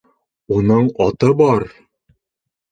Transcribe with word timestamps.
Уның 0.55 0.89
аты 1.07 1.31
бар! 1.45 1.69